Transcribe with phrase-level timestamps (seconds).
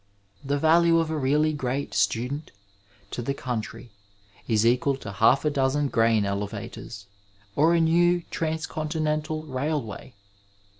[0.43, 2.49] The value of a really great student
[3.11, 3.91] to the country
[4.47, 7.05] is equal to half a dozen grain elevators
[7.55, 10.15] or a new transcontinental railway.